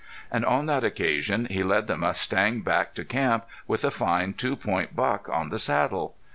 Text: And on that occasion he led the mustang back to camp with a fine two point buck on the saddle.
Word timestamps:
And 0.31 0.43
on 0.43 0.65
that 0.65 0.83
occasion 0.83 1.45
he 1.45 1.61
led 1.61 1.85
the 1.85 1.95
mustang 1.95 2.61
back 2.61 2.95
to 2.95 3.05
camp 3.05 3.45
with 3.67 3.85
a 3.85 3.91
fine 3.91 4.33
two 4.33 4.55
point 4.55 4.95
buck 4.95 5.29
on 5.29 5.49
the 5.49 5.59
saddle. 5.59 6.15